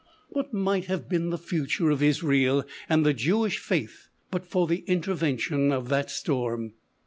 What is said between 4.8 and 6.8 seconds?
intervention of that storm?